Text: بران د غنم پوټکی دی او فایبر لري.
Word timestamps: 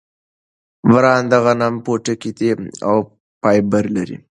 بران 0.91 1.21
د 1.31 1.33
غنم 1.45 1.75
پوټکی 1.85 2.31
دی 2.37 2.49
او 2.89 2.97
فایبر 3.39 3.83
لري. 3.95 4.17